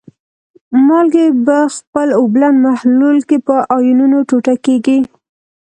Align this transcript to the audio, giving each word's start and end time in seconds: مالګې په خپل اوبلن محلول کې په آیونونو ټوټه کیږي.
مالګې 0.87 1.25
په 1.45 1.57
خپل 1.75 2.07
اوبلن 2.19 2.53
محلول 2.67 3.17
کې 3.29 3.37
په 3.47 3.55
آیونونو 3.75 4.17
ټوټه 4.29 4.55
کیږي. 4.65 4.99